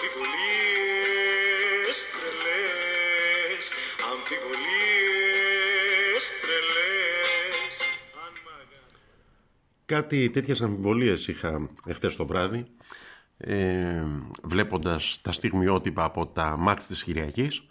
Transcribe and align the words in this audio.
αμφιβολίες 0.00 1.96
τρελές. 6.40 7.80
Κάτι 9.84 10.30
τέτοιες 10.30 10.62
αμφιβολίες 10.62 11.28
είχα 11.28 11.68
εχθές 11.86 12.16
το 12.16 12.26
βράδυ, 12.26 12.66
ε, 13.36 14.04
βλέποντας 14.42 15.18
τα 15.22 15.32
στιγμιότυπα 15.32 16.04
από 16.04 16.26
τα 16.26 16.56
μάτς 16.56 16.86
της 16.86 17.02
Κυριακής. 17.02 17.66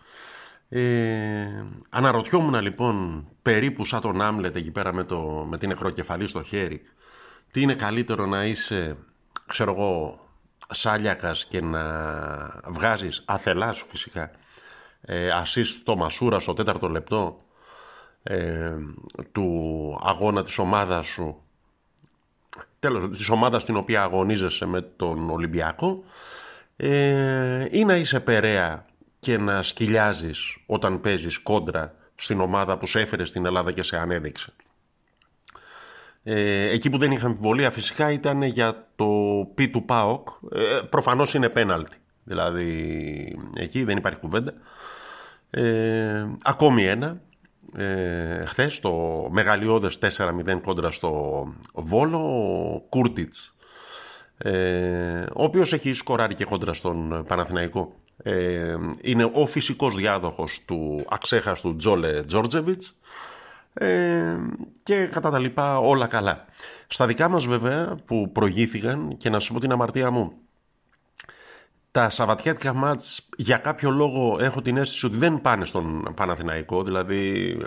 Ε, 0.69 1.65
αναρωτιόμουν 1.89 2.61
λοιπόν 2.61 3.27
περίπου 3.41 3.85
σαν 3.85 4.01
τον 4.01 4.21
Άμλετ 4.21 4.55
εκεί 4.55 4.71
πέρα 4.71 4.93
με, 4.93 5.03
το, 5.03 5.45
με 5.49 5.57
την 5.57 5.69
νεκροκεφαλή 5.69 6.27
στο 6.27 6.43
χέρι 6.43 6.81
τι 7.51 7.61
είναι 7.61 7.75
καλύτερο 7.75 8.25
να 8.25 8.45
είσαι 8.45 8.97
ξέρω 9.45 9.71
εγώ 9.71 10.19
σάλιακας 10.71 11.45
και 11.45 11.61
να 11.61 11.83
βγάζεις 12.67 13.23
αθελά 13.25 13.73
σου 13.73 13.85
φυσικά 13.89 14.31
ε, 15.01 15.29
assist 15.43 15.65
στο 15.79 15.95
Μασούρα 15.95 16.39
στο 16.39 16.53
τέταρτο 16.53 16.89
λεπτό 16.89 17.37
ε, 18.23 18.71
του 19.31 19.99
αγώνα 20.03 20.43
της 20.43 20.57
ομάδας 20.57 21.05
σου 21.05 21.41
τέλος 22.79 23.17
της 23.17 23.29
ομάδας 23.29 23.61
στην 23.61 23.75
οποία 23.75 24.01
αγωνίζεσαι 24.01 24.65
με 24.65 24.81
τον 24.81 25.29
Ολυμπιακό 25.29 26.03
ε, 26.75 27.67
ή 27.71 27.85
να 27.85 27.95
είσαι 27.95 28.19
περαία 28.19 28.85
και 29.19 29.37
να 29.37 29.63
σκυλιάζεις 29.63 30.57
όταν 30.65 31.01
παίζεις 31.01 31.37
κόντρα 31.37 31.93
στην 32.15 32.39
ομάδα 32.39 32.77
που 32.77 32.87
σε 32.87 32.99
έφερε 32.99 33.25
στην 33.25 33.45
Ελλάδα 33.45 33.71
και 33.71 33.83
σε 33.83 33.97
ανέδειξε. 33.97 34.53
Ε, 36.31 36.69
εκεί 36.69 36.89
που 36.89 36.97
δεν 36.97 37.11
είχα 37.11 37.25
αμφιβολία 37.25 37.71
φυσικά 37.71 38.11
ήταν 38.11 38.41
για 38.41 38.87
το 38.95 39.07
πι 39.55 39.69
του 39.69 39.85
ΠΑΟΚ. 39.85 40.27
Ε, 40.55 40.79
προφανώς 40.89 41.33
είναι 41.33 41.49
πέναλτι. 41.49 41.97
Δηλαδή 42.23 43.39
εκεί 43.55 43.83
δεν 43.83 43.97
υπάρχει 43.97 44.19
κουβέντα. 44.19 44.53
Ε, 45.49 46.25
ακόμη 46.43 46.85
ένα. 46.85 47.21
Ε, 47.75 48.45
χθες 48.45 48.79
το 48.79 48.91
μεγαλειώδες 49.31 49.99
4-0 50.17 50.59
κόντρα 50.61 50.91
στο 50.91 51.43
Βόλο 51.73 52.17
ο 52.73 52.79
Κούρτιτς 52.89 53.55
ε, 54.37 55.21
ο 55.21 55.43
οποίος 55.43 55.73
έχει 55.73 55.93
σκοράρει 55.93 56.35
και 56.35 56.45
κόντρα 56.45 56.73
στον 56.73 57.25
Παναθηναϊκό 57.27 57.95
ε, 58.23 58.75
είναι 59.01 59.31
ο 59.33 59.47
φυσικός 59.47 59.95
διάδοχος 59.95 60.61
του 60.65 61.05
αξέχαστου 61.09 61.75
Τζόλε 61.75 62.23
Τζόρτζεβιτς 62.23 62.95
ε, 63.73 64.37
και 64.83 65.05
κατά 65.05 65.29
τα 65.29 65.39
λοιπά 65.39 65.79
όλα 65.79 66.07
καλά. 66.07 66.45
Στα 66.87 67.05
δικά 67.05 67.27
μας 67.27 67.45
βέβαια 67.45 67.95
που 68.05 68.31
προηγήθηκαν 68.31 69.17
και 69.17 69.29
να 69.29 69.39
σου 69.39 69.53
πω 69.53 69.59
την 69.59 69.71
αμαρτία 69.71 70.11
μου 70.11 70.33
τα 71.91 72.09
Σαββατιάτικα 72.09 72.73
μάτς 72.73 73.27
για 73.37 73.57
κάποιο 73.57 73.89
λόγο 73.89 74.37
έχω 74.41 74.61
την 74.61 74.77
αίσθηση 74.77 75.05
ότι 75.05 75.17
δεν 75.17 75.41
πάνε 75.41 75.65
στον 75.65 76.13
Παναθηναϊκό 76.15 76.83
δηλαδή 76.83 77.57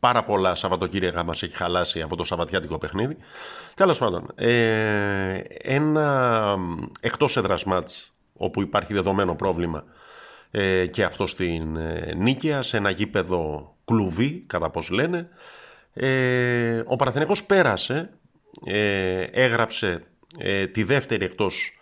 πάρα 0.00 0.24
πολλά 0.24 0.54
Σαββατοκύριακα 0.54 1.24
μας 1.24 1.42
έχει 1.42 1.56
χαλάσει 1.56 2.00
αυτό 2.00 2.14
το 2.14 2.24
Σαββατιάτικο 2.24 2.78
παιχνίδι 2.78 3.16
τέλος 3.74 3.98
πάντων 3.98 4.26
ε, 4.34 5.42
ένα 5.62 6.56
εκτός 7.00 7.36
έδρας 7.36 7.64
μάτς 7.64 8.12
όπου 8.32 8.60
υπάρχει 8.60 8.92
δεδομένο 8.92 9.34
πρόβλημα 9.34 9.84
ε, 10.50 10.86
και 10.86 11.04
αυτό 11.04 11.26
στην 11.26 11.76
ε, 11.76 12.14
Νίκαια 12.16 12.62
σε 12.62 12.76
ένα 12.76 12.90
γήπεδο 12.90 13.74
κλουβί 13.90 14.44
κατά 14.46 14.70
πως 14.70 14.90
λένε. 14.90 15.28
Ε, 15.92 16.82
ο 16.86 16.96
Παναθηναϊκός 16.96 17.44
πέρασε 17.44 18.10
ε, 18.64 19.22
έγραψε 19.22 20.04
ε, 20.38 20.66
τη 20.66 20.82
δεύτερη 20.82 21.24
εκτός 21.24 21.72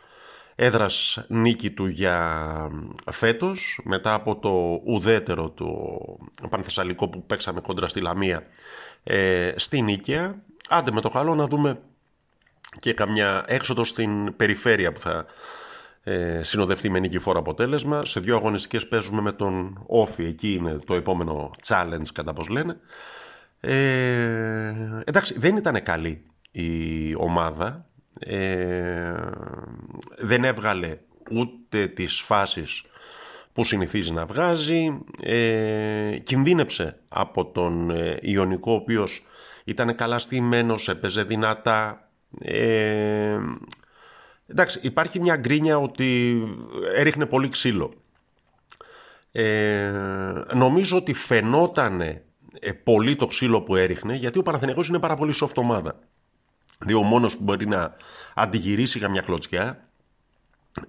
έδρας 0.54 1.24
νίκη 1.28 1.70
του 1.70 1.86
για 1.86 2.46
φέτος 3.10 3.80
μετά 3.84 4.14
από 4.14 4.36
το 4.36 4.80
ουδέτερο 4.84 5.50
του 5.50 6.00
Πανθεσσαλικό 6.48 7.08
που 7.08 7.26
παίξαμε 7.26 7.60
κόντρα 7.60 7.88
στη 7.88 8.00
Λαμία 8.00 8.42
ε, 9.02 9.52
στη 9.56 9.82
Νίκαια. 9.82 10.42
Άντε 10.68 10.90
με 10.90 11.00
το 11.00 11.08
καλό 11.08 11.34
να 11.34 11.46
δούμε 11.46 11.80
και 12.80 12.92
καμιά 12.92 13.44
έξοδο 13.46 13.84
στην 13.84 14.36
περιφέρεια 14.36 14.92
που 14.92 15.00
θα 15.00 15.26
ε, 16.10 16.42
συνοδευτεί 16.42 16.90
με 16.90 16.98
νικηφόρο 16.98 17.38
αποτέλεσμα. 17.38 18.04
Σε 18.04 18.20
δύο 18.20 18.36
αγωνιστικές 18.36 18.88
παίζουμε 18.88 19.20
με 19.20 19.32
τον 19.32 19.82
Όφη. 19.86 20.24
Εκεί 20.24 20.52
είναι 20.52 20.78
το 20.86 20.94
επόμενο 20.94 21.50
challenge 21.66 22.08
κατά 22.12 22.32
πως 22.32 22.48
λένε. 22.48 22.76
Ε, 23.60 24.72
εντάξει 25.04 25.38
δεν 25.38 25.56
ήταν 25.56 25.82
καλή 25.82 26.22
η 26.50 27.14
ομάδα. 27.14 27.86
Ε, 28.18 29.14
δεν 30.18 30.44
έβγαλε 30.44 30.98
ούτε 31.30 31.86
τις 31.86 32.20
φάσεις 32.20 32.82
που 33.52 33.64
συνηθίζει 33.64 34.12
να 34.12 34.26
βγάζει. 34.26 34.98
Ε, 35.22 36.18
κινδύνεψε 36.24 36.98
από 37.08 37.46
τον 37.46 37.90
ε, 37.90 38.18
Ιωνικό 38.20 38.72
ο 38.72 38.74
οποίος 38.74 39.26
ήταν 39.64 39.94
καλά 39.94 40.18
στημένος, 40.18 40.88
έπαιζε 40.88 41.22
δυνατά. 41.22 42.08
Ε, 42.40 43.38
εντάξει 44.48 44.78
υπάρχει 44.82 45.20
μια 45.20 45.36
γκρίνια 45.36 45.78
ότι 45.78 46.38
έριχνε 46.96 47.26
πολύ 47.26 47.48
ξύλο 47.48 47.92
ε, 49.32 49.92
νομίζω 50.54 50.96
ότι 50.96 51.12
φαινότανε 51.12 52.22
ε, 52.60 52.72
πολύ 52.72 53.16
το 53.16 53.26
ξύλο 53.26 53.62
που 53.62 53.76
έριχνε 53.76 54.14
γιατί 54.14 54.38
ο 54.38 54.42
Παναθηναϊκός 54.42 54.88
είναι 54.88 54.98
πάρα 54.98 55.16
πολύ 55.16 55.34
soft 55.40 55.54
ομάδα 55.54 55.98
Δηλαδή 56.78 56.96
ο 56.96 57.02
μόνος 57.02 57.36
που 57.36 57.42
μπορεί 57.42 57.66
να 57.66 57.96
αντιγυρίσει 58.34 58.98
καμιά 58.98 59.20
κλωτσιά 59.20 59.88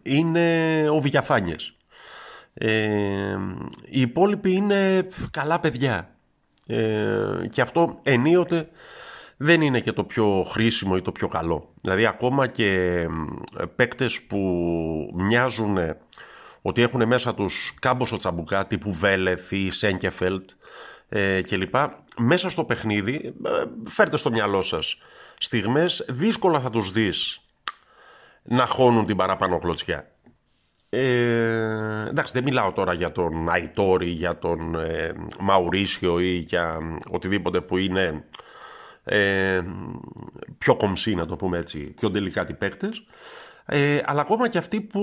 είναι 0.01 0.85
ο 0.89 0.99
Βηγιαφάνιες. 0.99 1.73
Ε, 2.53 3.37
οι 3.85 4.01
υπόλοιποι 4.01 4.51
είναι 4.51 5.07
καλά 5.31 5.59
παιδιά. 5.59 6.13
Ε, 6.65 7.47
και 7.51 7.61
αυτό 7.61 7.99
ενίοτε 8.03 8.69
δεν 9.41 9.61
είναι 9.61 9.79
και 9.79 9.91
το 9.91 10.03
πιο 10.03 10.43
χρήσιμο 10.47 10.93
ή 10.97 11.01
το 11.01 11.11
πιο 11.11 11.27
καλό. 11.27 11.73
Δηλαδή 11.81 12.05
ακόμα 12.05 12.47
και 12.47 13.05
παίκτες 13.75 14.21
που 14.21 14.39
μοιάζουν 15.13 15.77
ότι 16.61 16.81
έχουν 16.81 17.07
μέσα 17.07 17.33
τους 17.33 17.73
κάμποσο 17.79 18.17
τσαμπουκά 18.17 18.67
τύπου 18.67 18.93
Βέλεθ 18.93 19.51
ή 19.51 19.69
Σέγκεφελτ 19.69 20.49
ε, 21.09 21.41
κλπ. 21.41 21.75
Μέσα 22.17 22.49
στο 22.49 22.63
παιχνίδι 22.63 23.33
ε, 23.45 23.49
φέρτε 23.85 24.17
στο 24.17 24.31
μυαλό 24.31 24.63
σας 24.63 24.97
στιγμές 25.37 26.05
δύσκολα 26.09 26.59
θα 26.59 26.69
τους 26.69 26.91
δεις 26.91 27.41
να 28.43 28.65
χώνουν 28.65 29.05
την 29.05 29.15
παραπάνω 29.15 29.59
κλωτσιά. 29.59 30.11
Ε, 30.89 32.07
εντάξει 32.09 32.33
δεν 32.33 32.43
μιλάω 32.43 32.71
τώρα 32.71 32.93
για 32.93 33.11
τον 33.11 33.49
Αϊτόρη, 33.49 34.09
για 34.09 34.37
τον 34.37 34.75
ε, 34.75 35.13
Μαουρίσιο 35.39 36.19
ή 36.19 36.45
για 36.47 36.77
οτιδήποτε 37.11 37.61
που 37.61 37.77
είναι 37.77 38.23
ε, 39.09 39.61
πιο 40.57 40.75
κομψή 40.75 41.15
να 41.15 41.25
το 41.25 41.35
πούμε 41.35 41.57
έτσι, 41.57 41.79
πιο 41.79 42.11
τελικά 42.11 42.45
παίκτες 42.45 43.03
ε, 43.65 44.01
αλλά 44.05 44.21
ακόμα 44.21 44.49
και 44.49 44.57
αυτοί 44.57 44.81
που 44.81 44.99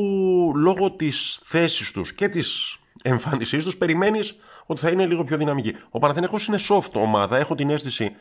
λόγω 0.57 0.91
της 0.91 1.41
θέσης 1.45 1.93
τους 1.93 2.13
και 2.13 2.29
της 2.29 2.79
εμφάνισής 3.03 3.65
τους 3.65 3.77
περιμένεις 3.77 4.37
ότι 4.67 4.81
θα 4.81 4.91
είναι 4.91 5.07
λίγο 5.07 5.25
πιο 5.25 5.37
δυναμική. 5.37 5.77
Ο 5.91 5.99
Παναθηναϊκός 5.99 6.47
είναι 6.47 6.59
soft 6.69 6.93
ομάδα, 6.93 7.37
έχω 7.37 7.55
την 7.55 7.71
αίσθηση 7.71 8.17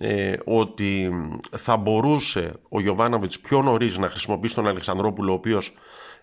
ε, 0.00 0.34
ότι 0.44 1.10
θα 1.56 1.76
μπορούσε 1.76 2.52
ο 2.68 2.80
Γιωβάνοβιτς 2.80 3.40
πιο 3.40 3.62
νωρίς 3.62 3.98
να 3.98 4.08
χρησιμοποιήσει 4.08 4.54
τον 4.54 4.66
Αλεξανδρόπουλο 4.66 5.30
ο 5.30 5.34
οποίος 5.34 5.74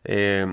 ε, 0.02 0.46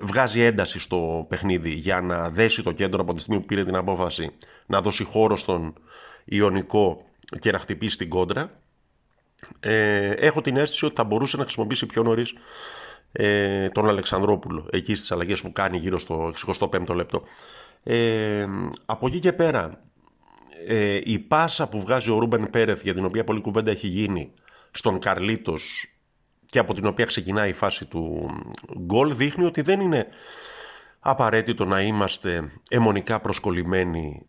βγάζει 0.00 0.40
ένταση 0.40 0.78
στο 0.78 1.26
παιχνίδι 1.28 1.70
για 1.70 2.00
να 2.00 2.30
δέσει 2.30 2.62
το 2.62 2.72
κέντρο 2.72 3.00
από 3.00 3.14
τη 3.14 3.20
στιγμή 3.20 3.40
που 3.40 3.46
πήρε 3.46 3.64
την 3.64 3.76
απόφαση 3.76 4.30
να 4.66 4.80
δώσει 4.80 5.04
χώρο 5.04 5.36
στον 5.36 5.74
Ιωνικό 6.24 7.04
και 7.38 7.52
να 7.52 7.58
χτυπήσει 7.58 7.96
την 7.96 8.08
κόντρα. 8.08 8.60
Ε, 9.60 10.10
έχω 10.10 10.40
την 10.40 10.56
αίσθηση 10.56 10.84
ότι 10.84 10.94
θα 10.94 11.04
μπορούσε 11.04 11.36
να 11.36 11.42
χρησιμοποιήσει 11.42 11.86
πιο 11.86 12.02
νωρίς 12.02 12.32
ε, 13.12 13.68
τον 13.68 13.88
Αλεξανδρόπουλο 13.88 14.66
εκεί 14.70 14.94
στις 14.94 15.12
αλλαγές 15.12 15.40
που 15.40 15.52
κάνει 15.52 15.76
γύρω 15.76 15.98
στο 15.98 16.32
65ο 16.46 16.94
λεπτό. 16.94 17.22
Ε, 17.82 18.46
από 18.84 19.06
εκεί 19.06 19.18
και 19.18 19.32
πέρα 19.32 19.80
ε, 20.66 21.00
η 21.04 21.18
πάσα 21.18 21.68
που 21.68 21.80
βγάζει 21.80 22.10
ο 22.10 22.18
Ρούμπεν 22.18 22.50
Πέρεθ 22.50 22.82
για 22.82 22.94
την 22.94 23.04
οποία 23.04 23.24
πολλή 23.24 23.40
κουβέντα 23.40 23.70
έχει 23.70 23.86
γίνει 23.86 24.32
στον 24.70 24.98
Καρλίτος 24.98 25.86
και 26.46 26.58
από 26.58 26.74
την 26.74 26.86
οποία 26.86 27.04
ξεκινάει 27.04 27.48
η 27.48 27.52
φάση 27.52 27.84
του 27.84 28.30
γκολ 28.78 29.16
δείχνει 29.16 29.44
ότι 29.44 29.62
δεν 29.62 29.80
είναι 29.80 30.06
απαραίτητο 31.00 31.64
να 31.64 31.80
είμαστε 31.80 32.50
αιμονικά 32.68 33.20
προσκολλημένοι 33.20 34.24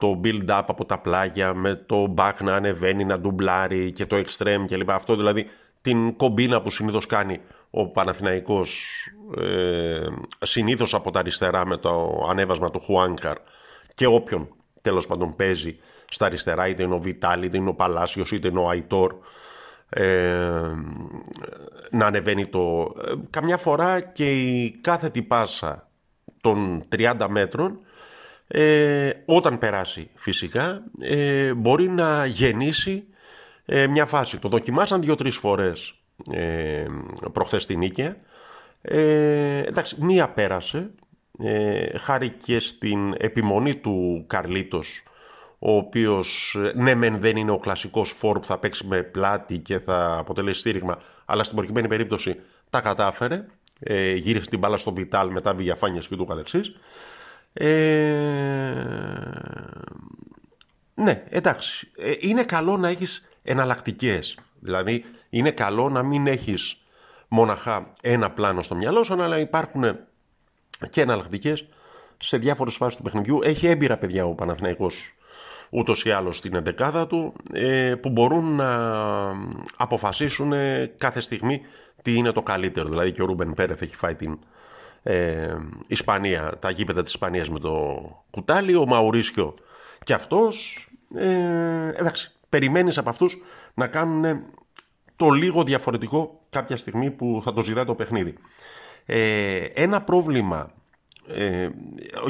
στο 0.00 0.20
build-up 0.24 0.62
από 0.66 0.84
τα 0.84 0.98
πλάγια 0.98 1.54
με 1.54 1.74
το 1.74 2.14
back 2.16 2.32
να 2.42 2.54
ανεβαίνει, 2.54 3.04
να 3.04 3.20
ντουμπλάρει 3.20 3.92
και 3.92 4.06
το 4.06 4.16
extreme 4.16 4.64
κλπ. 4.66 4.90
Αυτό 4.90 5.16
δηλαδή 5.16 5.46
την 5.82 6.16
κομπίνα 6.16 6.62
που 6.62 6.70
συνήθως 6.70 7.06
κάνει 7.06 7.40
ο 7.70 7.88
Παναθηναϊκός 7.88 8.80
ε, 9.40 10.06
συνήθως 10.38 10.94
από 10.94 11.10
τα 11.10 11.18
αριστερά 11.18 11.66
με 11.66 11.76
το 11.76 12.24
ανέβασμα 12.30 12.70
του 12.70 12.80
Χουάνκαρ 12.80 13.36
και 13.94 14.06
όποιον 14.06 14.48
τέλος 14.80 15.06
πάντων 15.06 15.36
παίζει 15.36 15.78
στα 16.08 16.26
αριστερά 16.26 16.68
είτε 16.68 16.82
είναι 16.82 16.94
ο 16.94 17.00
Βιτάλ 17.00 17.42
είτε 17.42 17.56
είναι 17.56 17.68
ο 17.68 17.74
Παλάσιος 17.74 18.32
είτε 18.32 18.48
είναι 18.48 18.60
ο 18.60 18.68
Αϊτόρ 18.68 19.14
ε, 19.88 20.72
να 21.90 22.06
ανεβαίνει 22.06 22.46
το 22.46 22.94
ε, 23.06 23.12
καμιά 23.30 23.56
φορά 23.56 24.00
και 24.00 24.40
η 24.40 24.78
κάθετη 24.80 25.22
πάσα 25.22 25.88
των 26.40 26.84
30 26.96 27.26
μέτρων 27.28 27.80
ε, 28.52 29.10
όταν 29.24 29.58
περάσει 29.58 30.10
φυσικά, 30.14 30.82
ε, 31.00 31.54
μπορεί 31.54 31.88
να 31.88 32.26
γεννήσει 32.26 33.04
ε, 33.64 33.86
μια 33.86 34.06
φάση. 34.06 34.38
Το 34.38 34.48
δοκιμάσαν 34.48 35.00
δύο-τρεις 35.00 35.36
φορές 35.36 35.94
ε, 36.32 36.84
προχθές 37.32 37.62
στην 37.62 37.78
Νίκαια. 37.78 38.16
Ε, 38.82 39.58
εντάξει, 39.58 39.96
μία 40.00 40.28
πέρασε, 40.28 40.90
ε, 41.38 41.98
χάρη 41.98 42.28
και 42.28 42.58
στην 42.58 43.14
επιμονή 43.18 43.74
του 43.74 44.24
Καρλίτος, 44.26 45.02
ο 45.58 45.76
οποίος 45.76 46.56
ναι 46.74 46.94
μεν 46.94 47.20
δεν 47.20 47.36
είναι 47.36 47.50
ο 47.50 47.58
κλασικός 47.58 48.10
φόρ 48.10 48.38
που 48.38 48.46
θα 48.46 48.58
παίξει 48.58 48.86
με 48.86 49.02
πλάτη 49.02 49.58
και 49.58 49.78
θα 49.78 50.16
αποτελέσει 50.18 50.60
στήριγμα, 50.60 50.98
αλλά 51.24 51.44
στην 51.44 51.56
προκειμένη 51.56 51.88
περίπτωση 51.88 52.40
τα 52.70 52.80
κατάφερε. 52.80 53.44
Ε, 53.82 54.12
γύρισε 54.12 54.48
την 54.48 54.58
μπάλα 54.58 54.76
στο 54.76 54.92
Βιτάλ 54.92 55.30
μετά 55.30 55.54
διαφάνειες 55.54 56.08
και 56.08 56.16
του 56.16 56.24
καθεξής. 56.24 56.76
Ε, 57.52 58.29
ναι, 61.02 61.22
εντάξει. 61.28 61.90
Ε, 61.96 62.12
είναι 62.18 62.42
καλό 62.42 62.76
να 62.76 62.88
έχεις 62.88 63.28
εναλλακτικές. 63.42 64.38
Δηλαδή, 64.60 65.04
είναι 65.30 65.50
καλό 65.50 65.88
να 65.88 66.02
μην 66.02 66.26
έχεις 66.26 66.76
μοναχά 67.28 67.92
ένα 68.00 68.30
πλάνο 68.30 68.62
στο 68.62 68.74
μυαλό 68.74 69.02
σου, 69.02 69.22
αλλά 69.22 69.38
υπάρχουν 69.38 69.96
και 70.90 71.00
εναλλακτικές 71.00 71.66
σε 72.18 72.36
διάφορες 72.36 72.74
φάσεις 72.74 72.96
του 72.96 73.02
παιχνιδιού. 73.02 73.38
Έχει 73.42 73.66
έμπειρα 73.66 73.96
παιδιά 73.96 74.26
ο 74.26 74.34
Παναθηναϊκός 74.34 75.14
ούτως 75.70 76.04
ή 76.04 76.10
άλλως 76.10 76.36
στην 76.36 76.54
εντεκάδα 76.54 77.06
του 77.06 77.32
ε, 77.52 77.94
που 77.94 78.10
μπορούν 78.10 78.54
να 78.54 78.70
αποφασίσουν 79.76 80.52
κάθε 80.96 81.20
στιγμή 81.20 81.60
τι 82.02 82.14
είναι 82.14 82.32
το 82.32 82.42
καλύτερο. 82.42 82.88
Δηλαδή 82.88 83.12
και 83.12 83.22
ο 83.22 83.26
Ρούμπεν 83.26 83.54
Πέρεθ 83.54 83.82
έχει 83.82 83.96
φάει 83.96 84.14
την 84.14 84.38
ε, 85.02 85.56
Ισπανία, 85.86 86.58
τα 86.58 86.70
γήπεδα 86.70 87.02
της 87.02 87.12
Ισπανίας 87.12 87.50
με 87.50 87.58
το 87.58 88.00
κουτάλι, 88.30 88.74
ο 88.74 88.86
Μαουρίσιο 88.86 89.54
και 90.04 90.14
αυτός. 90.14 90.86
Ε, 91.14 91.92
εντάξει, 91.96 92.32
περιμένεις 92.48 92.98
από 92.98 93.08
αυτούς 93.08 93.38
να 93.74 93.86
κάνουν 93.86 94.42
το 95.16 95.30
λίγο 95.30 95.62
διαφορετικό 95.62 96.40
κάποια 96.50 96.76
στιγμή 96.76 97.10
που 97.10 97.40
θα 97.44 97.52
το 97.52 97.62
ζητάει 97.62 97.84
το 97.84 97.94
παιχνίδι. 97.94 98.34
Ε, 99.06 99.64
ένα 99.74 100.02
πρόβλημα, 100.02 100.72
ε, 101.26 101.68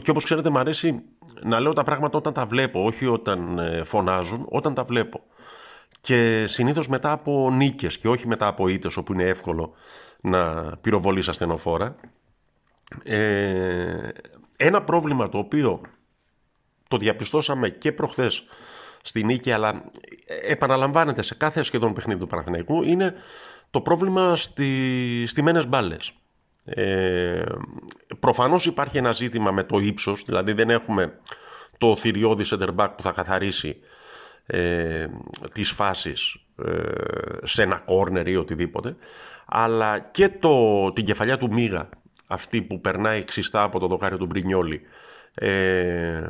και 0.03 0.11
όπως 0.11 0.25
ξέρετε 0.25 0.51
μου 0.51 0.59
αρέσει 0.59 1.03
να 1.43 1.61
λέω 1.61 1.73
τα 1.73 1.83
πράγματα 1.83 2.19
όταν 2.19 2.33
τα 2.33 2.47
βλέπω, 2.47 2.85
όχι 2.85 3.07
όταν 3.07 3.59
ε, 3.59 3.85
φωνάζουν, 3.85 4.47
όταν 4.49 4.75
τα 4.75 4.85
βλέπω. 4.85 5.21
Και 6.01 6.45
συνήθως 6.47 6.89
μετά 6.89 7.13
από 7.13 7.51
νίκες 7.51 7.99
και 7.99 8.09
όχι 8.09 8.27
μετά 8.27 8.47
από 8.47 8.69
ήττες 8.69 8.97
όπου 8.97 9.13
είναι 9.13 9.25
εύκολο 9.25 9.73
να 10.21 10.73
πυροβολείς 10.81 11.29
ασθενοφόρα. 11.29 11.97
Ε, 13.05 14.09
ένα 14.57 14.83
πρόβλημα 14.83 15.29
το 15.29 15.39
οποίο 15.39 15.81
το 16.89 16.97
διαπιστώσαμε 16.97 17.69
και 17.69 17.93
προχθές 17.93 18.45
στη 19.03 19.25
νίκη 19.25 19.53
αλλά 19.53 19.85
επαναλαμβάνεται 20.43 21.23
σε 21.23 21.35
κάθε 21.35 21.63
σχεδόν 21.63 21.95
παιχνίδι 21.95 22.21
του 22.21 22.27
Παναθηναϊκού 22.27 22.83
είναι 22.83 23.15
το 23.71 23.81
πρόβλημα 23.81 24.37
στις 24.37 25.31
στιμένες 25.31 25.67
μπάλες. 25.69 26.13
Ε, 26.65 27.43
προφανώς 28.21 28.67
υπάρχει 28.67 28.99
ένα 28.99 29.13
ζήτημα 29.13 29.51
με 29.51 29.65
το 29.65 29.79
ύψος, 29.79 30.23
δηλαδή 30.25 30.53
δεν 30.53 30.71
έχουμε 30.71 31.19
το 31.79 31.97
θηριώδη 31.97 32.45
center 32.47 32.69
back 32.77 32.89
που 32.97 33.03
θα 33.03 33.13
καθαρίσει 33.13 33.77
ε, 34.47 35.07
τις 35.53 35.71
φάσεις 35.71 36.37
ε, 36.65 36.83
σε 37.43 37.63
ένα 37.63 37.85
corner 37.87 38.27
ή 38.27 38.37
οτιδήποτε, 38.37 38.97
αλλά 39.47 39.99
και 39.99 40.29
το, 40.29 40.93
την 40.93 41.05
κεφαλιά 41.05 41.39
του 41.39 41.53
Μίγα 41.53 41.89
αυτή 42.27 42.63
που 42.63 42.81
περνάει 42.81 43.25
ξιστά 43.25 43.63
από 43.63 43.79
το 43.79 43.87
δοκάριο 43.87 44.19
του 44.19 44.27
Μπρινιόλη 44.27 44.81
ε, 45.35 46.23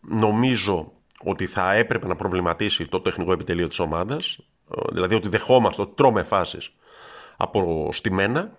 νομίζω 0.00 0.92
ότι 1.22 1.46
θα 1.46 1.72
έπρεπε 1.72 2.06
να 2.06 2.16
προβληματίσει 2.16 2.86
το 2.86 3.00
τεχνικό 3.00 3.32
επιτελείο 3.32 3.68
της 3.68 3.78
ομάδας 3.78 4.38
δηλαδή 4.92 5.14
ότι 5.14 5.28
δεχόμαστε, 5.28 5.82
ότι 5.82 5.94
τρώμε 5.94 6.22
φάσεις 6.22 6.72
από 7.36 7.88
στημένα 7.92 8.58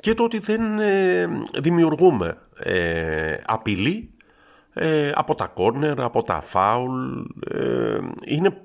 και 0.00 0.14
το 0.14 0.24
ότι 0.24 0.38
δεν 0.38 0.78
ε, 0.78 1.28
δημιουργούμε 1.58 2.38
ε, 2.58 3.36
απειλή 3.46 4.14
ε, 4.72 5.10
από 5.14 5.34
τα 5.34 5.46
κόρνερ, 5.46 6.00
από 6.00 6.22
τα 6.22 6.40
φάουλ. 6.40 7.20
Ε, 7.50 7.98
είναι 8.24 8.62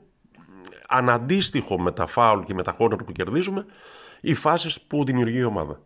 αναντίστοιχο 0.87 1.79
με 1.79 1.91
τα 1.91 2.05
φάουλ 2.05 2.43
και 2.43 2.53
με 2.53 2.63
τα 2.63 2.71
κόρνερ 2.71 3.03
που 3.03 3.11
κερδίζουμε 3.11 3.65
οι 4.21 4.33
φάσεις 4.33 4.81
που 4.81 5.05
δημιουργεί 5.05 5.37
η 5.37 5.43
ομάδα. 5.43 5.79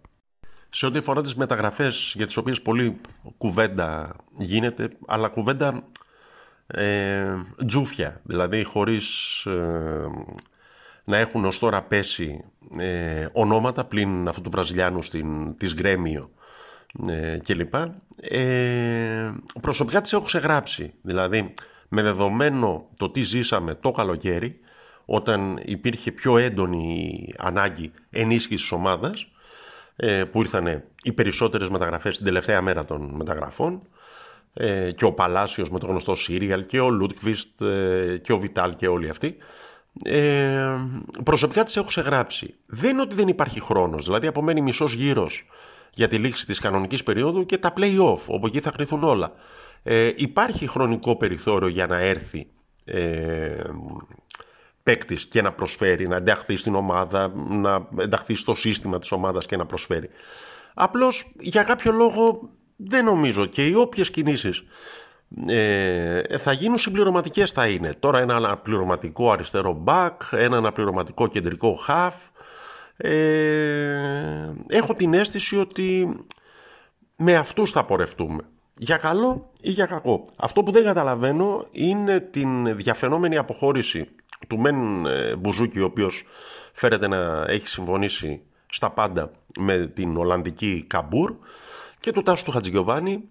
Σε 0.70 0.86
ό,τι 0.86 0.98
αφορά 0.98 1.22
τις 1.22 1.36
μεταγραφές 1.36 2.14
για 2.16 2.26
τις 2.26 2.38
οποίες 2.38 2.62
πολύ 2.62 3.02
κουβέντα 3.38 4.16
γίνεται, 4.38 4.90
αλλά 5.08 5.28
κουβέντα 5.28 5.84
ε, 6.68 7.26
τζούφια, 7.66 8.22
δηλαδή 8.24 8.64
χωρίς 8.64 9.06
ε, 9.46 10.08
να 11.04 11.18
έχουν 11.18 11.46
ως 11.46 11.60
τώρα 11.60 11.82
πέσει 11.82 12.44
ε, 12.78 13.28
ονόματα 13.32 13.86
πλην 13.86 14.28
αυτού 14.28 14.42
του 14.42 14.50
Βραζιλιάνου 14.50 15.04
στην, 15.04 15.58
της 15.58 15.74
Γκρέμιο 15.74 16.32
ε, 17.08 17.38
κλπ. 17.44 17.74
Ε, 18.22 19.32
προσωπικά 19.62 20.02
τις 20.02 20.14
έχω 20.14 20.24
ξεγράψει, 20.24 20.94
δηλαδή 21.02 21.54
με 21.90 22.02
δεδομένο 22.02 22.88
το 22.98 23.10
τι 23.10 23.22
ζήσαμε 23.22 23.76
το 23.76 23.92
καλοκαίρι, 23.92 24.60
όταν 25.06 25.60
υπήρχε 25.66 26.12
πιο 26.12 26.38
έντονη 26.38 27.34
ανάγκη 27.38 27.92
ενίσχυσης 28.10 28.62
της 28.62 28.72
ομάδας, 28.72 29.28
ε, 29.96 30.24
που 30.24 30.42
ήρθαν 30.42 30.84
οι 31.04 31.12
περισσότερες 31.12 31.70
μεταγραφές 31.70 32.16
την 32.16 32.26
τελευταία 32.26 32.62
μέρα 32.62 32.86
των 32.86 33.16
μεταγραφών 33.16 33.82
ε, 34.54 34.92
και 34.92 35.06
ο 35.06 35.14
Παλάσιος 35.14 35.70
με 35.70 35.80
το 35.80 35.86
γνωστό 35.88 36.16
Σύριαλ 36.16 36.66
και 36.66 36.80
ο 36.80 36.90
Λούτκβιστ 36.90 37.62
ε, 37.62 38.20
και 38.24 38.34
ο 38.34 38.40
Βιτάλ 38.40 38.76
και 38.76 38.88
όλοι 38.88 39.10
αυτοί. 39.10 39.38
Ε, 40.04 40.78
προσωπικά 41.24 41.64
τις 41.64 41.78
έχω 41.78 41.88
ξεγράψει 41.88 42.56
δεν 42.68 42.90
είναι 42.90 43.02
ότι 43.02 43.16
δεν 43.16 43.28
υπάρχει 43.28 43.62
χρόνος 43.62 44.06
δηλαδή 44.06 44.28
απομένει 44.28 44.62
μισός 44.62 44.94
γύρος 44.94 45.46
για 45.94 46.08
τη 46.08 46.18
λήξη 46.18 46.46
της 46.46 46.60
κανονικής 46.60 47.04
περίοδου 47.04 47.46
και 47.46 47.58
τα 47.58 47.74
play-off 47.78 48.20
όπου 48.28 48.48
εκεί 48.48 48.60
θα 48.60 48.72
κρυθούν 48.72 49.04
όλα. 49.04 49.32
Ε, 49.84 50.12
υπάρχει 50.16 50.68
χρονικό 50.68 51.16
περιθώριο 51.16 51.68
για 51.68 51.88
να 51.88 51.98
έρθει 51.98 52.48
ε, 52.86 53.64
παίκτης 54.84 55.26
και 55.26 55.42
να 55.42 55.52
προσφέρει, 55.52 56.08
να 56.08 56.16
ενταχθεί 56.16 56.58
στην 56.58 56.76
ομάδα, 56.76 57.34
να 57.50 57.88
ενταχθεί 57.98 58.36
στο 58.36 58.56
σύστημα 58.56 59.00
της 59.00 59.12
ομάδας 59.12 59.46
και 59.46 59.58
να 59.58 59.66
προσφέρει. 59.66 60.10
Απλώς 60.74 61.32
για 61.40 61.64
κάποιο 61.64 61.92
λόγο 61.92 62.50
δεν 62.76 63.06
νομίζω 63.06 63.46
και 63.46 63.68
οι 63.68 63.74
όποιες 63.74 64.12
κινήσεις 64.12 64.64
ε, 65.48 66.38
θα 66.38 66.52
γίνουν 66.52 66.78
συμπληρωματικές 66.78 67.52
θα 67.52 67.68
είναι. 67.68 67.94
Τώρα 68.00 68.20
ένα 68.20 68.36
αναπληρωματικό 68.36 69.32
αριστερό 69.32 69.84
back, 69.88 70.18
ένα 70.32 70.58
αναπληρωματικό 70.58 71.28
κεντρικό 71.28 71.80
half. 71.88 72.14
Ε, 72.98 74.54
έχω 74.68 74.96
την 74.96 75.14
αίσθηση 75.14 75.58
ότι 75.58 76.16
με 77.16 77.36
αυτούς 77.36 77.72
θα 77.72 77.86
πορευτούμε. 77.86 78.42
Για 78.78 78.98
καλό 78.98 79.52
ή 79.62 79.70
για 79.70 79.86
κακό. 79.86 80.28
Αυτό 80.36 80.64
που 80.64 80.72
δεν 80.72 80.84
καταλαβαίνω 80.84 81.66
είναι 81.72 82.20
την 82.20 82.76
διαφαινόμενη 82.76 83.38
αποχώρηση 83.38 84.10
του 84.48 84.60
Μεν 84.60 85.06
ε, 85.06 85.36
Μπουζούκη, 85.36 85.80
ο 85.80 85.86
οποίος 85.86 86.24
φέρεται 86.74 87.08
να 87.08 87.46
έχει 87.48 87.68
συμφωνήσει 87.68 88.42
στα 88.70 88.90
πάντα 88.90 89.32
με 89.60 89.88
την 89.88 90.18
Ολλανδική 90.18 90.86
Καμπούρ 90.88 91.36
και 92.04 92.12
του 92.12 92.22
Τάσου 92.22 92.44
του 92.44 92.52
Χατζηγιοβάνη 92.52 93.24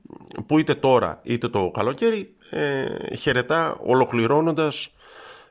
που 0.46 0.58
είτε 0.58 0.74
τώρα 0.74 1.20
είτε 1.22 1.48
το 1.48 1.70
καλοκαίρι 1.74 2.36
ε, 2.50 2.86
χαιρετά 3.16 3.76
ολοκληρώνοντας 3.80 4.90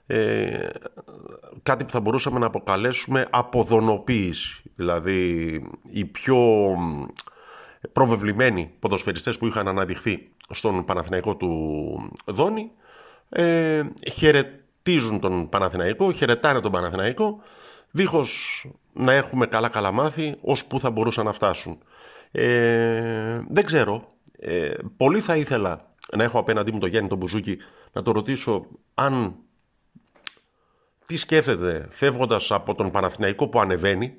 ε, 0.08 0.68
κάτι 1.64 1.84
που 1.84 1.92
θα 1.92 2.00
μπορούσαμε 2.00 2.40
να 2.40 2.46
αποκαλέσουμε 2.46 3.28
αποδονοποίηση 3.30 4.62
δηλαδή 4.76 5.62
οι 5.90 6.06
πιο 6.06 6.76
προβεβλημένοι 7.92 8.72
ποδοσφαιριστές 8.80 9.38
που 9.38 9.48
είχαν 9.48 9.68
αναδειχθεί 9.68 10.30
στον 10.50 10.86
Παναθηναϊκό 10.86 11.36
του 11.36 11.52
Δόνη 12.26 12.72
ε, 13.30 13.84
χαιρετίζουν 14.14 15.20
τον 15.20 15.50
Παναθηναϊκό, 15.50 16.12
χαιρετάνε 16.12 16.60
τον 16.60 16.72
Παναθηναϊκό 16.72 17.42
δίχως 17.92 18.66
να 18.94 19.14
έχουμε 19.14 19.46
καλά 19.46 19.70
καλά 19.70 19.92
μάθει 19.92 20.36
ως 20.42 20.66
που 20.66 20.80
θα 20.80 20.90
μπορούσαν 20.92 21.26
να 21.26 21.32
φτάσουν. 21.32 21.78
Ε, 22.32 23.42
δεν 23.50 23.66
ξέρω. 23.66 24.14
Ε, 24.40 24.74
πολύ 24.98 25.20
θα 25.20 25.36
ήθελα 25.36 25.92
να 26.16 26.24
έχω 26.24 26.40
απέναντί 26.40 26.72
μου 26.72 26.80
τον 26.80 26.90
Γιάννη 26.90 27.10
τον 27.10 27.18
Μπουζούκη 27.18 27.58
να 27.92 28.02
το 28.02 28.12
ρωτήσω 28.12 28.68
αν 28.94 29.36
τι 31.06 31.16
σκέφτεται 31.16 31.88
φεύγοντας 31.90 32.52
από 32.52 32.76
τον 32.76 32.92
Παναθηναϊκό 32.92 33.48
που 33.48 33.60
ανεβαίνει 33.60 34.16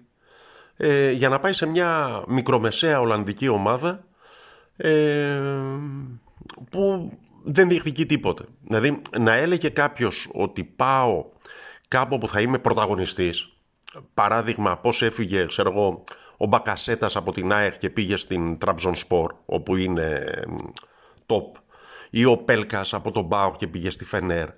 ε, 0.77 1.11
για 1.11 1.29
να 1.29 1.41
πάει 1.41 1.53
σε 1.53 1.67
μια 1.67 2.23
μικρομεσαία 2.27 3.01
Ολλανδική 3.01 3.49
ομάδα 3.49 4.05
ε, 4.77 5.41
που 6.71 7.13
δεν 7.45 7.69
διεκδικεί 7.69 8.07
τίποτε. 8.07 8.45
Δηλαδή 8.63 9.03
να 9.19 9.33
έλεγε 9.33 9.69
κάποιος 9.69 10.29
ότι 10.33 10.65
πάω 10.65 11.25
κάπου 11.89 12.19
που 12.19 12.29
θα 12.29 12.41
είμαι 12.41 12.59
πρωταγωνιστής 12.59 13.53
παράδειγμα 14.15 14.77
πώς 14.77 15.03
έφυγε 15.03 15.47
ξέρω 15.47 15.71
εγώ 15.71 16.05
ο 16.43 16.47
Μπακασέτας 16.47 17.17
από 17.17 17.33
την 17.33 17.53
ΑΕΚ 17.53 17.79
και 17.79 17.91
πήγε 17.91 18.17
στην 18.17 18.59
Τραμπζον 18.59 18.95
Σπορ 18.95 19.35
όπου 19.47 19.77
είναι 19.77 20.25
top 21.27 21.61
ή 22.11 22.25
ο 22.25 22.37
Πέλκας 22.37 22.95
από 22.95 23.11
τον 23.11 23.25
Μπάουκ 23.25 23.57
και 23.57 23.67
πήγε 23.67 23.91
στη 23.91 24.05
Φενέρ. 24.05 24.49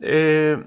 Ε, 0.00 0.58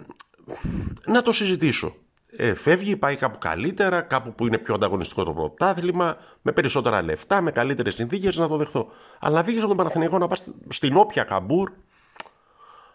να 1.05 1.21
το 1.21 1.31
συζητήσω. 1.31 1.95
Ε, 2.37 2.53
φεύγει, 2.53 2.97
πάει 2.97 3.15
κάπου 3.15 3.37
καλύτερα, 3.37 4.01
κάπου 4.01 4.33
που 4.33 4.47
είναι 4.47 4.57
πιο 4.57 4.73
ανταγωνιστικό 4.73 5.23
το 5.23 5.33
πρωτάθλημα, 5.33 6.17
με 6.41 6.51
περισσότερα 6.51 7.01
λεφτά, 7.01 7.41
με 7.41 7.51
καλύτερες 7.51 7.93
συνθήκες, 7.93 8.37
να 8.37 8.47
το 8.47 8.57
δεχθώ. 8.57 8.87
Αλλά 9.19 9.35
να 9.35 9.43
βγει 9.43 9.57
από 9.57 9.67
τον 9.67 9.77
Παναθηναϊκό 9.77 10.17
να 10.17 10.27
πας 10.27 10.49
στην 10.69 10.97
όποια 10.97 11.23
καμπούρ, 11.23 11.71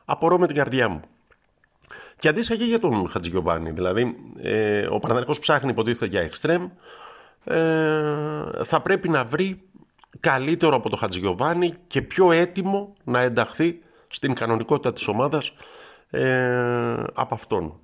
απορώ 0.05 0.39
με 0.39 0.47
την 0.47 0.57
καρδιά 0.57 0.89
μου. 0.89 1.01
Και 2.19 2.29
αντίστοιχα 2.29 2.59
και 2.59 2.65
για 2.65 2.79
τον 2.79 3.09
Χατζηγιοβάνη. 3.09 3.71
Δηλαδή, 3.71 4.17
ε, 4.43 4.87
ο 4.87 4.99
Παναθηναϊκός 4.99 5.39
ψάχνει 5.39 5.71
υποτίθεται 5.71 6.07
για 6.07 6.21
εξτρέμ. 6.21 6.69
Ε, 7.45 8.65
θα 8.65 8.81
πρέπει 8.83 9.09
να 9.09 9.25
βρει 9.25 9.63
καλύτερο 10.21 10.77
από 10.77 10.89
τον 10.89 10.99
Χατζηγιοβάνη 10.99 11.75
και 11.87 12.03
πιο 12.03 12.33
έτοιμο 12.33 12.93
να 13.05 13.21
ενταχθεί 13.21 13.79
στην 14.09 14.35
κανονικότητα 14.35 14.93
της 14.93 15.09
ομάδας 15.09 15.53
ε, 16.11 17.03
από 17.15 17.35
αυτόν. 17.35 17.81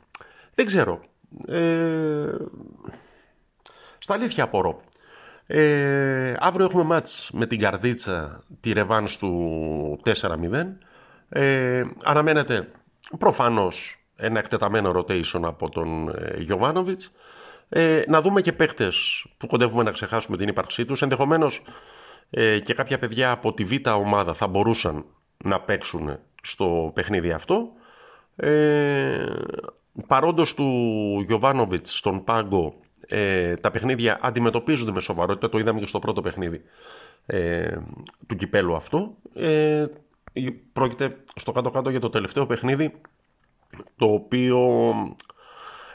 Δεν 0.55 0.67
ξέρω. 0.67 1.01
Ε, 1.47 2.35
στα 3.99 4.15
αλήθεια 4.15 4.45
απορώ. 4.45 4.81
Ε, 5.47 6.35
αύριο 6.39 6.65
έχουμε 6.65 6.83
μάτς 6.83 7.31
με 7.33 7.47
την 7.47 7.59
Καρδίτσα 7.59 8.43
τη 8.61 8.73
ρεβάνς 8.73 9.17
του 9.17 10.01
4-0. 10.05 10.77
Ε, 11.29 11.85
αναμένεται 12.05 12.69
προφανώς 13.19 13.99
ένα 14.17 14.39
εκτεταμένο 14.39 14.91
rotation 14.91 15.41
από 15.43 15.71
τον 15.71 16.09
ε, 16.09 16.41
Γιωβάνοβιτς. 16.41 17.13
Ε, 17.69 18.03
να 18.09 18.21
δούμε 18.21 18.41
και 18.41 18.53
παίχτες 18.53 19.27
που 19.37 19.47
κοντεύουμε 19.47 19.83
να 19.83 19.91
ξεχάσουμε 19.91 20.37
την 20.37 20.49
ύπαρξή 20.49 20.85
τους. 20.85 21.03
Ενδεχομένως 21.03 21.63
ε, 22.31 22.59
και 22.59 22.75
κάποια 22.75 22.99
παιδιά 22.99 23.31
από 23.31 23.55
τη 23.55 23.65
β' 23.65 23.89
ομάδα 23.89 24.35
θα 24.35 24.47
μπορούσαν 24.47 25.05
να 25.45 25.61
παίξουν 25.61 26.19
στο 26.43 26.91
παιχνίδι 26.95 27.33
αυτό. 27.33 27.69
Ε, 28.37 29.27
παρόντος 30.07 30.55
του 30.55 30.65
Γιωβάνοβιτς 31.27 31.97
στον 31.97 32.25
πάγκο 32.25 32.75
ε, 33.07 33.57
τα 33.57 33.71
παιχνίδια 33.71 34.19
αντιμετωπίζονται 34.23 34.93
με 34.93 35.01
σοβαρότητα, 35.01 35.49
το 35.49 35.59
είδαμε 35.59 35.81
και 35.81 35.87
στο 35.87 35.99
πρώτο 35.99 36.21
παιχνίδι 36.21 36.63
ε, 37.27 37.77
του 38.27 38.37
κυπέλου 38.37 38.75
αυτό. 38.75 39.15
Ε, 39.35 39.87
πρόκειται 40.73 41.17
στο 41.35 41.53
κάτω-κάτω 41.53 41.91
για 41.91 42.01
το 42.01 42.11
τελευταίο 42.11 42.47
παιχνίδι 42.47 43.01
το 43.97 44.07
οποίο 44.07 44.69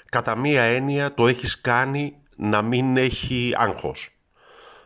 κατά 0.09 0.35
μία 0.35 0.61
έννοια 0.63 1.13
το 1.13 1.27
έχεις 1.27 1.61
κάνει 1.61 2.15
να 2.35 2.61
μην 2.61 2.97
έχει 2.97 3.53
άγχος. 3.57 4.09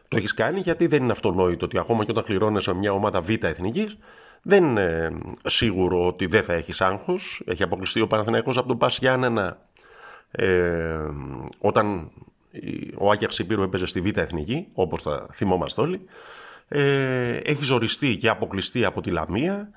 Το 0.08 0.18
έχεις 0.18 0.34
κάνει 0.34 0.60
γιατί 0.60 0.88
δεν 0.88 1.04
είναι 1.04 1.12
αυτονόητο 1.12 1.66
ότι 1.66 1.78
ακόμα 1.78 2.06
και 2.06 2.12
όταν 2.12 2.24
κληρώνεσαι 2.24 2.74
μια 2.74 2.92
ομάδα 2.92 3.22
β' 3.22 3.44
εθνικής 3.44 3.98
δεν 4.42 4.64
είναι 4.64 5.12
σίγουρο 5.46 6.08
ότι 6.08 6.26
δεν 6.26 6.44
θα 6.44 6.54
έχεις 6.54 6.82
άγχος. 6.82 7.42
Έχει 7.46 7.64
αποκλειστεί 7.64 8.02
ο 8.02 8.08
Παναθηναϊκός 8.08 8.58
από 8.58 8.68
τον 8.68 8.78
Πας 8.78 8.98
Γιάννενα 8.98 9.58
ε, 10.32 11.00
όταν 11.60 12.12
ο 12.98 13.12
Άκιαξ 13.12 13.40
Υπήρου 13.40 13.64
έπαιζε 13.64 13.86
στη 13.86 14.02
Β' 14.02 14.18
Εθνική, 14.18 14.68
όπως 14.74 15.02
θα 15.02 15.28
θυμόμαστε 15.34 15.82
όλοι. 15.82 16.06
Ε, 16.68 17.38
έχει 17.38 17.64
ζοριστεί 17.64 18.18
και 18.18 18.30
αποκλειστεί 18.30 18.86
από 18.86 19.02
τη 19.02 19.10
Λαμία. 19.10 19.70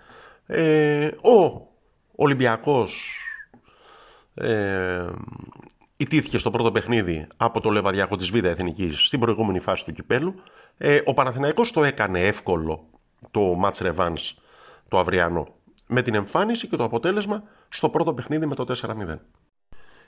Ε, 0.46 1.06
ο 1.06 1.66
Ολυμπιακός 2.14 3.20
ε, 4.36 5.06
ιτήθηκε 5.96 6.38
στο 6.38 6.50
πρώτο 6.50 6.72
παιχνίδι 6.72 7.26
από 7.36 7.60
το 7.60 7.70
Λεβαδιακό 7.70 8.16
της 8.16 8.30
Β' 8.30 8.44
Εθνικής 8.44 9.06
στην 9.06 9.20
προηγούμενη 9.20 9.60
φάση 9.60 9.84
του 9.84 9.92
κυπέλου. 9.92 10.34
Ε, 10.76 11.00
ο 11.04 11.14
Παναθηναϊκός 11.14 11.72
το 11.72 11.84
έκανε 11.84 12.20
εύκολο 12.20 12.86
το 13.30 13.60
match 13.64 13.86
revanche 13.86 14.34
το 14.88 14.98
αυριανό 14.98 15.48
με 15.86 16.02
την 16.02 16.14
εμφάνιση 16.14 16.68
και 16.68 16.76
το 16.76 16.84
αποτέλεσμα 16.84 17.42
στο 17.68 17.88
πρώτο 17.88 18.14
παιχνίδι 18.14 18.46
με 18.46 18.54
το 18.54 18.64
4-0. 18.82 19.18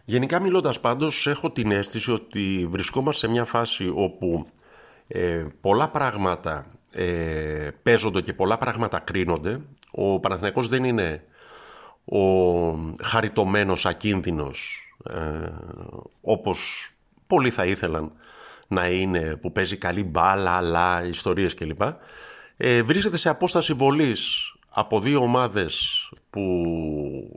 Γενικά 0.05 0.41
μιλώντας 0.41 0.81
πάντως 0.81 1.27
έχω 1.27 1.51
την 1.51 1.71
αίσθηση 1.71 2.13
ότι 2.13 2.67
βρισκόμαστε 2.71 3.27
σε 3.27 3.33
μια 3.33 3.45
φάση 3.45 3.93
όπου 3.95 4.47
ε, 5.09 5.47
πολλά 5.61 5.89
πράγματα 5.89 6.67
ε, 6.91 7.71
παίζονται 7.83 8.21
και 8.21 8.33
πολλά 8.33 8.59
πράγματα 8.59 8.99
κρίνονται. 8.99 9.61
Ο 9.91 10.21
Παναθηναϊκός 10.21 10.69
δεν 10.69 10.85
είναι 10.85 11.25
ο 12.13 12.95
χαριτωμένος 13.03 13.87
ακίνδυνος 13.87 14.83
ε, 15.11 15.49
όπως 16.21 16.91
πολλοί 17.27 17.51
θα 17.51 17.65
ήθελαν 17.65 18.13
να 18.69 18.87
είναι 18.87 19.37
που 19.37 19.53
παίζει 19.53 19.77
καλή 19.77 20.05
μπάλα, 20.05 20.51
αλλά 20.51 21.05
ιστορίες 21.05 21.55
κλπ. 21.55 21.83
Ε, 22.57 22.83
βρίσκεται 22.83 23.17
σε 23.17 23.29
απόσταση 23.29 23.73
βολής 23.73 24.53
από 24.69 25.01
δύο 25.01 25.21
ομάδες 25.21 26.03
που 26.31 26.45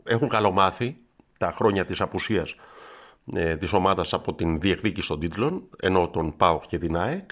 έχουν 0.03 0.27
καλομάθει 0.27 0.97
τα 1.37 1.51
χρόνια 1.55 1.85
της 1.85 2.01
απουσίας 2.01 2.55
ε, 3.33 3.55
της 3.55 3.73
ομάδας 3.73 4.13
από 4.13 4.33
την 4.33 4.59
διεκδίκηση 4.59 5.07
των 5.07 5.19
τίτλων, 5.19 5.63
ενώ 5.79 6.07
τον 6.07 6.35
ΠΑΟΚ 6.37 6.63
και 6.67 6.77
την 6.77 6.97
ΑΕΚ. 6.97 7.29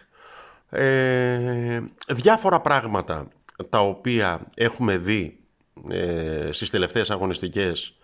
Ε, 0.70 1.82
διάφορα 2.08 2.60
πράγματα 2.60 3.28
τα 3.70 3.80
οποία 3.80 4.42
έχουμε 4.54 4.98
δει 4.98 5.39
ε, 5.90 6.50
στις 6.52 6.70
τελευταίες 6.70 7.10
αγωνιστικές 7.10 8.00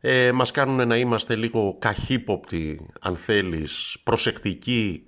ε, 0.00 0.32
μας 0.32 0.50
κάνουν 0.50 0.88
να 0.88 0.96
είμαστε 0.96 1.36
λίγο 1.36 1.76
καχύποπτοι, 1.78 2.86
αν 3.00 3.16
θέλεις, 3.16 3.96
προσεκτικοί. 4.02 5.06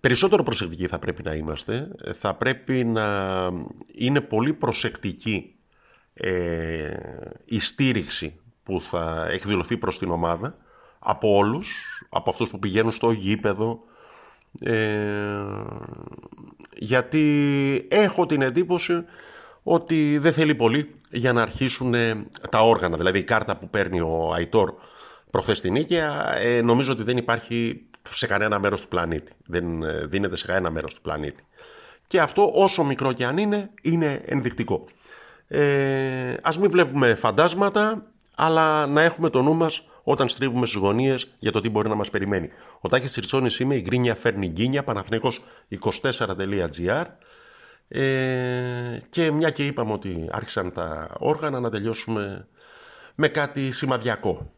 Περισσότερο 0.00 0.42
προσεκτικοί 0.42 0.86
θα 0.86 0.98
πρέπει 0.98 1.22
να 1.22 1.34
είμαστε. 1.34 1.88
Θα 2.20 2.34
πρέπει 2.34 2.84
να 2.84 3.48
είναι 3.94 4.20
πολύ 4.20 4.52
προσεκτική 4.52 5.54
ε, 6.14 6.96
η 7.44 7.60
στήριξη 7.60 8.40
που 8.62 8.82
θα 8.82 9.26
εκδηλωθεί 9.30 9.76
προς 9.76 9.98
την 9.98 10.10
ομάδα 10.10 10.56
από 10.98 11.36
όλους, 11.36 11.68
από 12.08 12.30
αυτούς 12.30 12.50
που 12.50 12.58
πηγαίνουν 12.58 12.92
στο 12.92 13.10
γήπεδο, 13.10 13.80
ε, 14.60 15.44
γιατί 16.76 17.86
έχω 17.90 18.26
την 18.26 18.42
εντύπωση 18.42 19.04
ότι 19.62 20.18
δεν 20.18 20.32
θέλει 20.32 20.54
πολύ 20.54 21.00
για 21.12 21.32
να 21.32 21.42
αρχίσουν 21.42 21.94
τα 22.50 22.60
όργανα. 22.60 22.96
Δηλαδή 22.96 23.18
η 23.18 23.24
κάρτα 23.24 23.56
που 23.56 23.68
παίρνει 23.68 24.00
ο 24.00 24.32
Αϊτόρ 24.34 24.72
προχθές 25.30 25.58
στην 25.58 25.72
Νίκαια 25.72 26.36
ε, 26.38 26.62
νομίζω 26.62 26.92
ότι 26.92 27.02
δεν 27.02 27.16
υπάρχει 27.16 27.86
σε 28.10 28.26
κανένα 28.26 28.58
μέρος 28.58 28.80
του 28.80 28.88
πλανήτη. 28.88 29.32
Δεν 29.46 29.82
ε, 29.82 30.06
δίνεται 30.06 30.36
σε 30.36 30.46
κανένα 30.46 30.70
μέρος 30.70 30.94
του 30.94 31.00
πλανήτη. 31.00 31.44
Και 32.06 32.20
αυτό 32.20 32.50
όσο 32.54 32.84
μικρό 32.84 33.12
και 33.12 33.24
αν 33.24 33.38
είναι, 33.38 33.70
είναι 33.82 34.22
ενδεικτικό. 34.24 34.84
Ε, 35.48 36.34
ας 36.42 36.58
μην 36.58 36.70
βλέπουμε 36.70 37.14
φαντάσματα, 37.14 38.06
αλλά 38.34 38.86
να 38.86 39.02
έχουμε 39.02 39.30
το 39.30 39.42
νου 39.42 39.54
μας 39.54 39.84
όταν 40.02 40.28
στρίβουμε 40.28 40.66
στι 40.66 40.78
γωνίες 40.78 41.34
για 41.38 41.52
το 41.52 41.60
τι 41.60 41.68
μπορεί 41.68 41.88
να 41.88 41.94
μας 41.94 42.10
περιμένει. 42.10 42.48
Ο 42.80 42.88
Τάκης 42.88 43.10
Τσιρτσόνης 43.10 43.58
είμαι, 43.58 43.74
η 43.74 43.80
γκρίνια 43.80 44.14
φέρνει 44.14 44.48
γκίνια, 44.48 44.84
παναθηναϊκός24.gr. 44.84 47.04
Ε, 47.94 49.00
και 49.08 49.30
μια 49.30 49.50
και 49.50 49.66
είπαμε 49.66 49.92
ότι 49.92 50.28
άρχισαν 50.30 50.72
τα 50.72 51.14
όργανα 51.18 51.60
να 51.60 51.70
τελειώσουμε 51.70 52.46
με 53.14 53.28
κάτι 53.28 53.70
σημαδιακό. 53.70 54.52